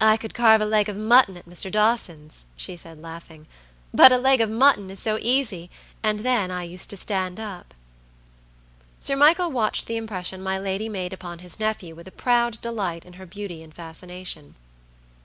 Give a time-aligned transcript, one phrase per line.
[0.00, 1.70] "I could carve a leg of mutton at Mr.
[1.70, 3.46] Dawson's," she said, laughing;
[3.94, 5.70] "but a leg of mutton is so easy,
[6.02, 7.72] and then I used to stand up."
[8.98, 13.04] Sir Michael watched the impression my lady made upon his nephew with a proud delight
[13.04, 14.56] in her beauty and fascination.